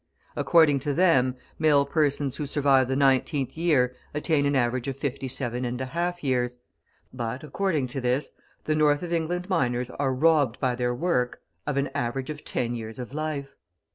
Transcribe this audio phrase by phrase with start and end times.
[0.35, 6.23] According to them, male persons who survive the nineteenth year attain an average of 57.5
[6.23, 6.57] years;
[7.13, 8.31] but, according to this,
[8.63, 12.73] the North of England miners are robbed by their work of an average of ten
[12.73, 13.53] years of life.